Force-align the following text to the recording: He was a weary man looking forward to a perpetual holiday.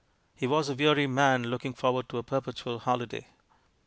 He 0.33 0.47
was 0.47 0.67
a 0.67 0.73
weary 0.73 1.05
man 1.05 1.43
looking 1.43 1.75
forward 1.75 2.09
to 2.09 2.17
a 2.17 2.23
perpetual 2.23 2.79
holiday. 2.79 3.27